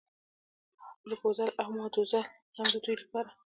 [1.01, 2.25] پروپوزل او ماداوزل
[2.57, 3.29] هم د دوی لپاره.